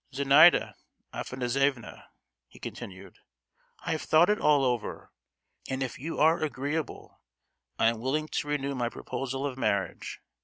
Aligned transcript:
"Zenaida 0.11 0.73
Afanassievna," 1.13 2.05
he 2.47 2.57
continued, 2.57 3.19
"I 3.85 3.91
have 3.91 4.01
thought 4.01 4.31
it 4.31 4.39
all 4.41 4.65
over, 4.65 5.11
and 5.69 5.83
if 5.83 5.99
you 5.99 6.17
are 6.17 6.41
agreeable 6.43 7.21
I 7.77 7.89
am 7.89 7.99
willing 7.99 8.27
to 8.29 8.47
renew 8.47 8.73
my 8.73 8.89
proposal 8.89 9.45
of 9.45 9.59
marriage. 9.59 10.19